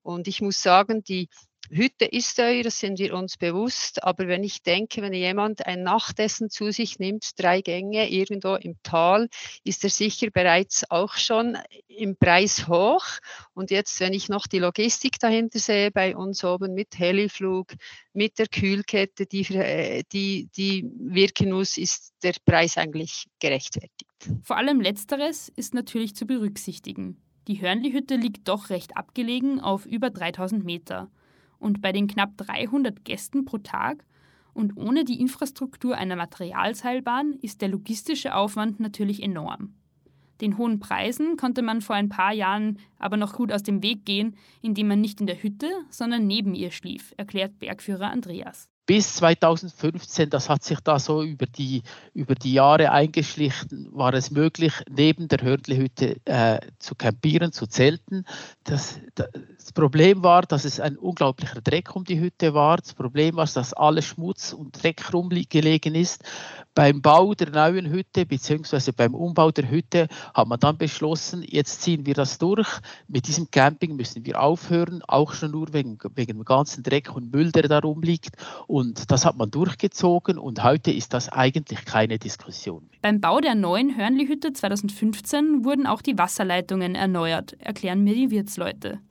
[0.03, 1.29] Und ich muss sagen, die
[1.69, 4.04] Hütte ist teuer, das sind wir uns bewusst.
[4.04, 8.76] Aber wenn ich denke, wenn jemand ein Nachtessen zu sich nimmt, drei Gänge irgendwo im
[8.84, 9.30] Tal,
[9.63, 13.06] ist er sicher bereits auch schon im Preis hoch.
[13.54, 17.74] Und jetzt, wenn ich noch die Logistik dahinter sehe, bei uns oben mit Heliflug,
[18.13, 24.10] mit der Kühlkette, die, äh, die, die wirken muss, ist der Preis eigentlich gerechtfertigt.
[24.43, 27.21] Vor allem letzteres ist natürlich zu berücksichtigen.
[27.47, 31.10] Die Hörnli-Hütte liegt doch recht abgelegen auf über 3000 Meter
[31.62, 34.04] und bei den knapp 300 Gästen pro Tag
[34.54, 39.76] und ohne die Infrastruktur einer Materialseilbahn ist der logistische Aufwand natürlich enorm.
[40.41, 44.06] Den hohen Preisen konnte man vor ein paar Jahren aber noch gut aus dem Weg
[44.06, 48.70] gehen, indem man nicht in der Hütte, sondern neben ihr schlief, erklärt Bergführer Andreas.
[48.85, 54.31] Bis 2015, das hat sich da so über die, über die Jahre eingeschlichen, war es
[54.31, 58.25] möglich, neben der Hörnlihütte äh, zu campieren, zu zelten.
[58.63, 59.29] Das, das,
[59.73, 62.77] Problem war, dass es ein unglaublicher Dreck um die Hütte war.
[62.77, 66.23] Das Problem war, dass alles Schmutz und Dreck rumgelegen ist.
[66.73, 68.91] Beim Bau der neuen Hütte bzw.
[68.91, 72.67] beim Umbau der Hütte hat man dann beschlossen, jetzt ziehen wir das durch.
[73.07, 77.31] Mit diesem Camping müssen wir aufhören, auch schon nur wegen, wegen dem ganzen Dreck und
[77.31, 78.35] Müll, der da rumliegt.
[78.71, 82.89] Und das hat man durchgezogen und heute ist das eigentlich keine Diskussion.
[83.01, 89.01] Beim Bau der neuen Hörnli-Hütte 2015 wurden auch die Wasserleitungen erneuert, erklären mir die Wirtsleute.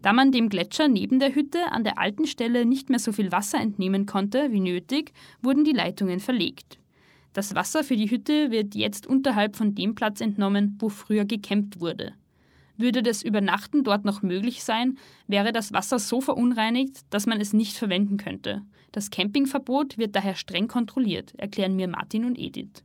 [0.00, 3.32] Da man dem Gletscher neben der Hütte an der alten Stelle nicht mehr so viel
[3.32, 6.78] Wasser entnehmen konnte wie nötig, wurden die Leitungen verlegt.
[7.34, 11.80] Das Wasser für die Hütte wird jetzt unterhalb von dem Platz entnommen, wo früher gekämmt
[11.80, 12.14] wurde.
[12.78, 17.52] Würde das Übernachten dort noch möglich sein, wäre das Wasser so verunreinigt, dass man es
[17.52, 18.62] nicht verwenden könnte.
[18.96, 22.82] Das Campingverbot wird daher streng kontrolliert, erklären mir Martin und Edith.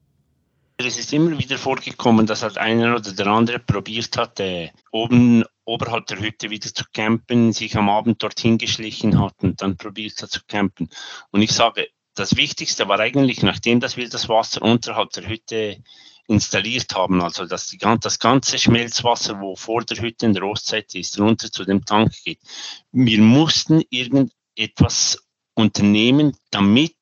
[0.76, 5.46] Es ist immer wieder vorgekommen, dass halt einer oder der andere probiert hat, äh, oben
[5.64, 10.22] oberhalb der Hütte wieder zu campen, sich am Abend dorthin geschlichen hat und dann probiert
[10.22, 10.90] hat zu campen.
[11.32, 15.82] Und ich sage, das Wichtigste war eigentlich, nachdem dass wir das Wasser unterhalb der Hütte
[16.28, 21.00] installiert haben, also dass die, das ganze Schmelzwasser, wo vor der Hütte in der Ostseite
[21.00, 22.40] ist, runter zu dem Tank geht.
[22.92, 25.18] Wir mussten irgendetwas
[25.62, 26.96] unternehmen, damit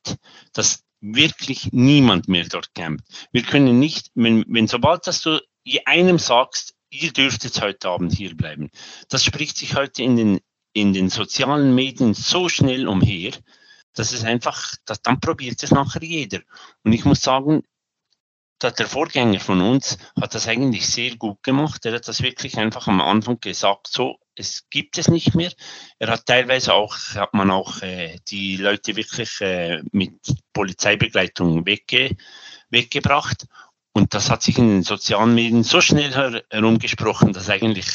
[0.53, 3.03] das wirklich niemand mehr dort campt.
[3.31, 5.39] Wir können nicht, wenn, wenn sobald dass du
[5.85, 8.69] einem sagst, ihr dürft jetzt heute Abend hier bleiben,
[9.07, 10.39] das spricht sich heute in den,
[10.73, 13.31] in den sozialen Medien so schnell umher,
[13.93, 16.39] das ist einfach, das, dann probiert es nachher jeder.
[16.83, 17.63] Und ich muss sagen,
[18.61, 21.85] der Vorgänger von uns hat das eigentlich sehr gut gemacht.
[21.85, 25.51] Er hat das wirklich einfach am Anfang gesagt, so, es gibt es nicht mehr.
[25.97, 30.19] Er hat teilweise auch, hat man auch äh, die Leute wirklich äh, mit
[30.53, 32.15] Polizeibegleitung wegge,
[32.69, 33.45] weggebracht.
[33.91, 37.87] Und das hat sich in den sozialen Medien so schnell herumgesprochen, dass eigentlich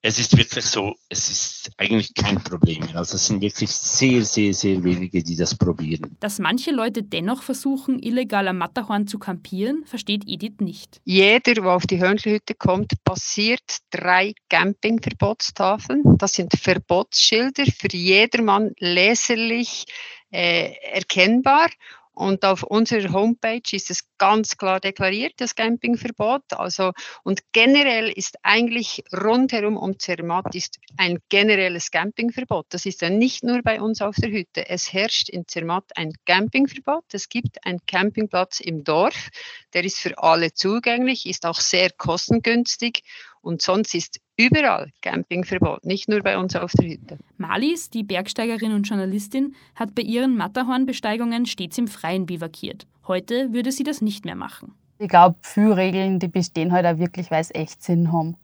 [0.00, 2.84] es ist wirklich so, es ist eigentlich kein Problem.
[2.94, 6.16] Also es sind wirklich sehr, sehr, sehr wenige, die das probieren.
[6.20, 11.00] Dass manche Leute dennoch versuchen, illegal am Matterhorn zu kampieren, versteht Edith nicht.
[11.04, 16.02] Jeder, der auf die Hörnlihütte kommt, passiert drei Campingverbotstafeln.
[16.18, 19.84] Das sind Verbotsschilder für jedermann leserlich
[20.30, 21.70] äh, erkennbar.
[22.12, 26.42] Und auf unserer Homepage ist es ganz klar deklariert, das Campingverbot.
[26.50, 26.92] Also,
[27.24, 32.66] und generell ist eigentlich rundherum um Zermatt ist ein generelles Campingverbot.
[32.70, 34.68] Das ist ja nicht nur bei uns auf der Hütte.
[34.68, 37.04] Es herrscht in Zermatt ein Campingverbot.
[37.12, 39.28] Es gibt einen Campingplatz im Dorf.
[39.72, 43.02] Der ist für alle zugänglich, ist auch sehr kostengünstig
[43.40, 47.18] und sonst ist überall Campingverbot, nicht nur bei uns auf der Hütte.
[47.36, 52.86] Malis, die Bergsteigerin und Journalistin, hat bei ihren Matterhornbesteigungen stets im Freien bivakiert.
[53.08, 54.74] Heute würde sie das nicht mehr machen.
[54.98, 58.36] Ich glaube, viele Regeln, die bestehen halt auch wirklich, weil es echt Sinn haben.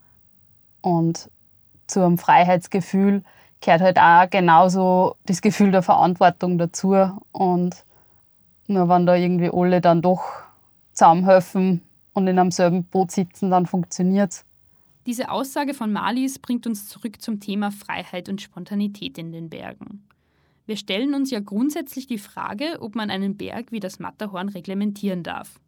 [0.81, 1.29] Und
[1.87, 3.23] zu einem Freiheitsgefühl
[3.61, 6.95] gehört halt auch genauso das Gefühl der Verantwortung dazu.
[7.31, 7.85] Und
[8.67, 10.23] nur wenn da irgendwie alle dann doch
[10.93, 11.81] zusammenhelfen
[12.13, 14.45] und in einem selben Boot sitzen, dann funktioniert es.
[15.05, 20.07] Diese Aussage von Malis bringt uns zurück zum Thema Freiheit und Spontanität in den Bergen.
[20.65, 25.21] Wir stellen uns ja grundsätzlich die Frage, ob man einen Berg wie das Matterhorn reglementieren
[25.21, 25.59] darf.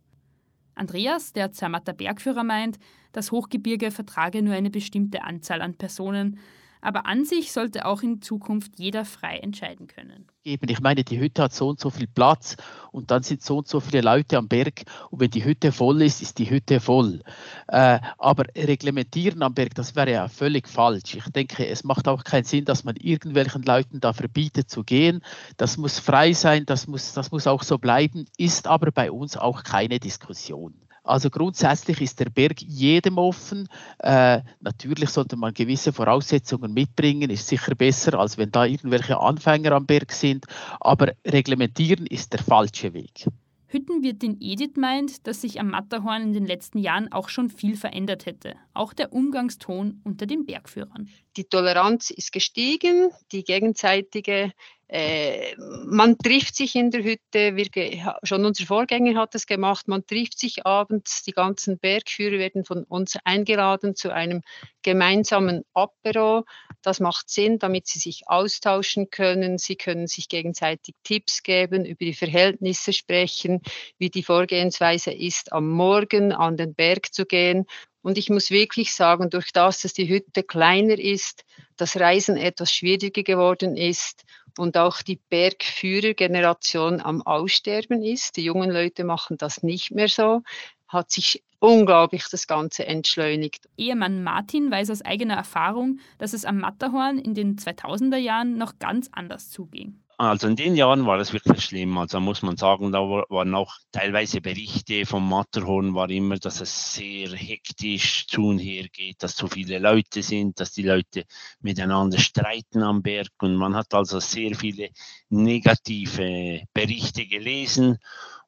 [0.74, 2.80] Andreas, der Zermatter Bergführer, meint,
[3.12, 6.40] das Hochgebirge vertrage nur eine bestimmte Anzahl an Personen,
[6.82, 10.28] aber an sich sollte auch in Zukunft jeder frei entscheiden können.
[10.44, 12.56] Ich meine, die Hütte hat so und so viel Platz
[12.92, 16.02] und dann sind so und so viele Leute am Berg und wenn die Hütte voll
[16.02, 17.22] ist, ist die Hütte voll.
[17.68, 21.16] Äh, aber reglementieren am Berg, das wäre ja völlig falsch.
[21.16, 25.22] Ich denke, es macht auch keinen Sinn, dass man irgendwelchen Leuten da verbietet zu gehen.
[25.58, 29.36] Das muss frei sein, das muss, das muss auch so bleiben, ist aber bei uns
[29.36, 30.87] auch keine Diskussion.
[31.08, 33.68] Also grundsätzlich ist der Berg jedem offen.
[34.00, 39.72] Äh, natürlich sollte man gewisse Voraussetzungen mitbringen, ist sicher besser, als wenn da irgendwelche Anfänger
[39.72, 40.46] am Berg sind.
[40.80, 43.28] Aber reglementieren ist der falsche Weg.
[43.70, 48.26] Hüttenwirtin Edith meint, dass sich am Matterhorn in den letzten Jahren auch schon viel verändert
[48.26, 51.10] hätte, auch der Umgangston unter den Bergführern.
[51.38, 54.52] Die Toleranz ist gestiegen, die gegenseitige
[54.90, 60.06] äh, man trifft sich in der Hütte, wir, schon unser Vorgänger hat es gemacht, man
[60.06, 64.44] trifft sich abends, die ganzen Bergführer werden von uns eingeladen zu einem
[64.84, 66.46] gemeinsamen Apero.
[66.84, 69.58] Das macht Sinn, damit sie sich austauschen können.
[69.58, 73.62] Sie können sich gegenseitig Tipps geben, über die Verhältnisse sprechen,
[73.98, 77.66] wie die Vorgehensweise ist, am Morgen an den Berg zu gehen.
[78.08, 81.44] Und ich muss wirklich sagen, durch das, dass die Hütte kleiner ist,
[81.76, 84.24] das Reisen etwas schwieriger geworden ist
[84.58, 88.38] und auch die Bergführergeneration am Aussterben ist.
[88.38, 90.44] Die jungen Leute machen das nicht mehr so,
[90.88, 93.68] hat sich unglaublich das Ganze entschleunigt.
[93.76, 98.80] Ehemann Martin weiß aus eigener Erfahrung, dass es am Matterhorn in den 2000er Jahren noch
[98.80, 100.02] ganz anders zuging.
[100.20, 101.96] Also in den Jahren war das wirklich schlimm.
[102.00, 106.96] Also muss man sagen, da waren auch teilweise Berichte vom Matterhorn, war immer, dass es
[106.96, 111.26] sehr hektisch zu und her geht, dass zu viele Leute sind, dass die Leute
[111.60, 113.30] miteinander streiten am Berg.
[113.44, 114.90] Und man hat also sehr viele
[115.30, 118.00] negative Berichte gelesen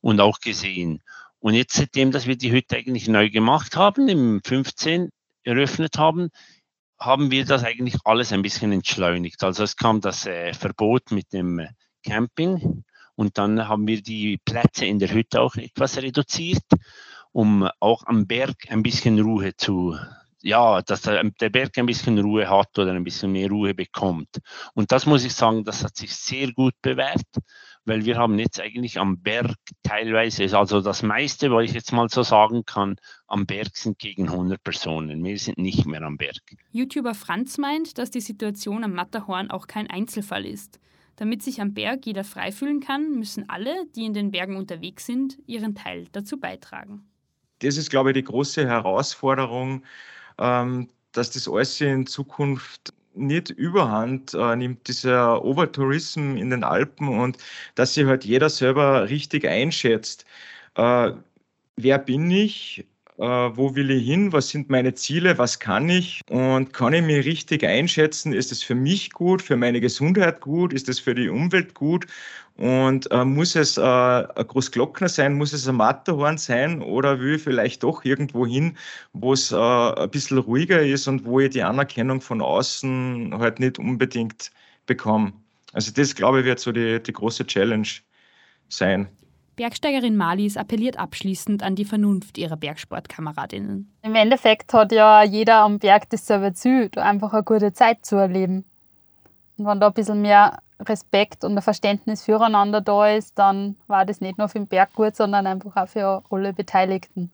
[0.01, 1.03] und auch gesehen.
[1.37, 5.11] Und jetzt, seitdem, dass wir die Hütte eigentlich neu gemacht haben, im 15
[5.43, 6.31] eröffnet haben,
[6.99, 9.43] haben wir das eigentlich alles ein bisschen entschleunigt.
[9.43, 11.65] Also es kam das äh, Verbot mit dem
[12.03, 12.83] Camping
[13.15, 16.63] und dann haben wir die Plätze in der Hütte auch etwas reduziert,
[17.31, 19.95] um auch am Berg ein bisschen Ruhe zu,
[20.41, 24.39] ja, dass der, der Berg ein bisschen Ruhe hat oder ein bisschen mehr Ruhe bekommt.
[24.73, 27.27] Und das muss ich sagen, das hat sich sehr gut bewährt
[27.89, 32.07] weil wir haben jetzt eigentlich am Berg teilweise, also das meiste, was ich jetzt mal
[32.07, 32.95] so sagen kann,
[33.27, 35.23] am Berg sind gegen 100 Personen.
[35.23, 36.37] Wir sind nicht mehr am Berg.
[36.71, 40.79] YouTuber Franz meint, dass die Situation am Matterhorn auch kein Einzelfall ist.
[41.15, 45.05] Damit sich am Berg jeder frei fühlen kann, müssen alle, die in den Bergen unterwegs
[45.05, 47.03] sind, ihren Teil dazu beitragen.
[47.59, 49.83] Das ist, glaube ich, die große Herausforderung,
[50.37, 57.07] ähm, dass das alles in Zukunft nicht überhand äh, nimmt, dieser Overtourism in den Alpen
[57.09, 57.37] und
[57.75, 60.25] dass sich halt jeder selber richtig einschätzt.
[60.75, 61.13] Äh,
[61.77, 62.85] wer bin ich?
[63.19, 63.25] Äh,
[63.57, 64.31] wo will ich hin?
[64.31, 65.37] Was sind meine Ziele?
[65.37, 66.21] Was kann ich?
[66.29, 68.31] Und kann ich mich richtig einschätzen?
[68.31, 70.71] Ist es für mich gut, für meine Gesundheit gut?
[70.71, 72.07] Ist es für die Umwelt gut?
[72.55, 77.35] Und äh, muss es äh, ein Großglockner sein, muss es ein Matterhorn sein oder will
[77.35, 78.77] ich vielleicht doch irgendwo hin,
[79.13, 83.59] wo es äh, ein bisschen ruhiger ist und wo ich die Anerkennung von außen halt
[83.59, 84.51] nicht unbedingt
[84.85, 85.33] bekomme.
[85.73, 87.87] Also das, glaube ich, wird so die, die große Challenge
[88.69, 89.09] sein.
[89.59, 93.91] Bergsteigerin Malis appelliert abschließend an die Vernunft ihrer Bergsportkameradinnen.
[94.03, 98.63] Im Endeffekt hat ja jeder am Berg dasselbe Ziel, einfach eine gute Zeit zu erleben.
[99.57, 104.05] Und wenn da ein bisschen mehr Respekt und ein Verständnis füreinander da ist, dann war
[104.05, 107.29] das nicht nur für den Berg gut, sondern einfach auch für alle Beteiligten.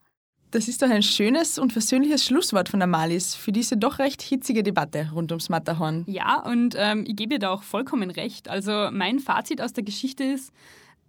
[0.50, 4.24] Das ist doch ein schönes und versöhnliches Schlusswort von der Malis für diese doch recht
[4.24, 6.06] hitzige Debatte rund ums Matterhorn.
[6.08, 8.50] Ja, und ähm, ich gebe ihr da auch vollkommen recht.
[8.50, 10.52] Also mein Fazit aus der Geschichte ist,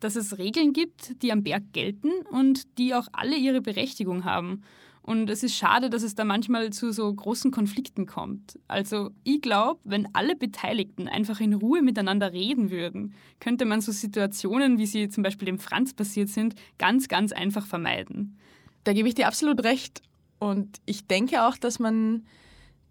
[0.00, 4.62] dass es Regeln gibt, die am Berg gelten und die auch alle ihre Berechtigung haben.
[5.06, 8.58] Und es ist schade, dass es da manchmal zu so großen Konflikten kommt.
[8.66, 13.92] Also ich glaube, wenn alle Beteiligten einfach in Ruhe miteinander reden würden, könnte man so
[13.92, 18.36] Situationen, wie sie zum Beispiel dem Franz passiert sind, ganz, ganz einfach vermeiden.
[18.82, 20.02] Da gebe ich dir absolut recht.
[20.40, 22.26] Und ich denke auch, dass man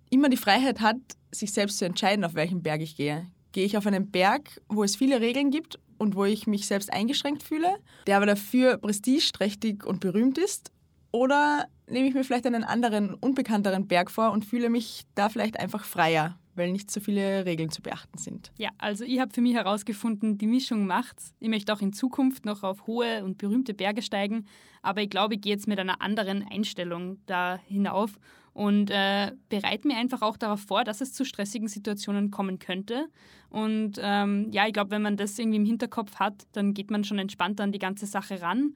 [0.09, 0.97] immer die Freiheit hat,
[1.31, 3.27] sich selbst zu entscheiden, auf welchen Berg ich gehe.
[3.51, 6.91] Gehe ich auf einen Berg, wo es viele Regeln gibt und wo ich mich selbst
[6.91, 7.75] eingeschränkt fühle,
[8.07, 10.71] der aber dafür prestigeträchtig und berühmt ist?
[11.11, 15.59] Oder nehme ich mir vielleicht einen anderen, unbekannteren Berg vor und fühle mich da vielleicht
[15.59, 18.51] einfach freier, weil nicht so viele Regeln zu beachten sind.
[18.57, 21.33] Ja, also ich habe für mich herausgefunden, die Mischung macht's.
[21.39, 24.45] Ich möchte auch in Zukunft noch auf hohe und berühmte Berge steigen,
[24.81, 28.19] aber ich glaube, ich gehe jetzt mit einer anderen Einstellung da hinauf
[28.55, 33.09] und äh, bereite mir einfach auch darauf vor, dass es zu stressigen Situationen kommen könnte.
[33.49, 37.03] Und ähm, ja, ich glaube, wenn man das irgendwie im Hinterkopf hat, dann geht man
[37.03, 38.73] schon entspannter an die ganze Sache ran.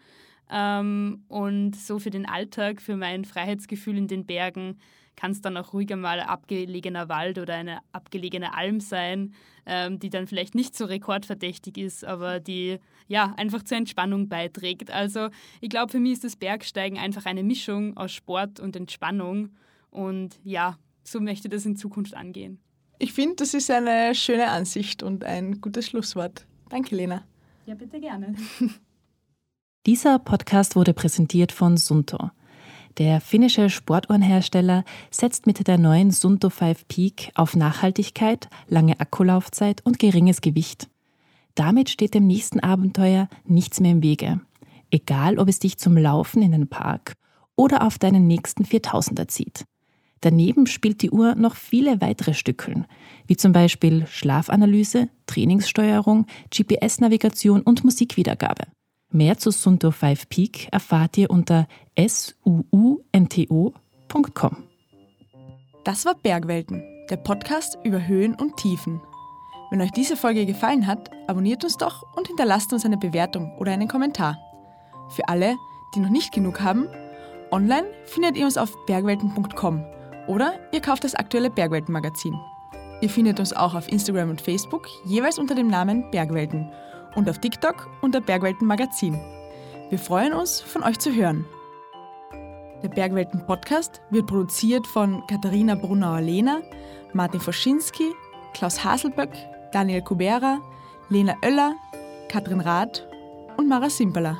[0.51, 4.77] Ähm, und so für den Alltag, für mein Freiheitsgefühl in den Bergen,
[5.15, 9.33] kann es dann auch ruhiger mal abgelegener Wald oder eine abgelegene Alm sein,
[9.65, 14.91] ähm, die dann vielleicht nicht so rekordverdächtig ist, aber die ja einfach zur Entspannung beiträgt.
[14.91, 15.29] Also
[15.61, 19.51] ich glaube, für mich ist das Bergsteigen einfach eine Mischung aus Sport und Entspannung.
[19.89, 22.59] Und ja, so möchte ich das in Zukunft angehen.
[22.99, 26.45] Ich finde, das ist eine schöne Ansicht und ein gutes Schlusswort.
[26.69, 27.23] Danke, Lena.
[27.65, 28.35] Ja, bitte gerne.
[29.85, 32.29] Dieser Podcast wurde präsentiert von Sunto.
[32.97, 39.99] Der finnische Sportuhrenhersteller setzt mit der neuen Sunto 5 Peak auf Nachhaltigkeit, lange Akkulaufzeit und
[39.99, 40.89] geringes Gewicht.
[41.55, 44.41] Damit steht dem nächsten Abenteuer nichts mehr im Wege.
[44.91, 47.13] Egal, ob es dich zum Laufen in den Park
[47.55, 49.65] oder auf deinen nächsten 4000er zieht.
[50.21, 52.85] Daneben spielt die Uhr noch viele weitere Stückeln,
[53.27, 58.63] wie zum Beispiel Schlafanalyse, Trainingssteuerung, GPS-Navigation und Musikwiedergabe.
[59.11, 61.67] Mehr zu Sunto 5 Peak erfahrt ihr unter
[61.97, 63.37] suunto.com.
[65.83, 69.01] Das war Bergwelten, der Podcast über Höhen und Tiefen.
[69.71, 73.71] Wenn euch diese Folge gefallen hat, abonniert uns doch und hinterlasst uns eine Bewertung oder
[73.71, 74.37] einen Kommentar.
[75.09, 75.55] Für alle,
[75.95, 76.87] die noch nicht genug haben,
[77.51, 79.98] online findet ihr uns auf bergwelten.com
[80.29, 82.39] oder ihr kauft das aktuelle Bergwelten-Magazin.
[83.01, 86.71] Ihr findet uns auch auf Instagram und Facebook, jeweils unter dem Namen Bergwelten
[87.15, 89.19] und auf TikTok unter Bergwelten Magazin.
[89.89, 91.45] Wir freuen uns, von euch zu hören.
[92.83, 96.61] Der Bergwelten Podcast wird produziert von Katharina Brunauer-Lehner,
[97.13, 98.11] Martin Foschinski,
[98.53, 99.31] Klaus Haselböck,
[99.71, 100.59] Daniel Kubera,
[101.09, 101.73] Lena Oeller,
[102.29, 103.07] Katrin Rath
[103.57, 104.39] und Mara Simperler.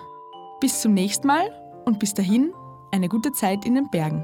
[0.62, 1.50] Bis zum nächsten Mal
[1.86, 2.54] und bis dahin
[2.92, 4.24] eine gute Zeit in den Bergen.